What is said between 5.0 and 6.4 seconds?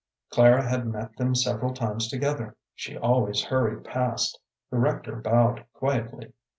bowed quietly.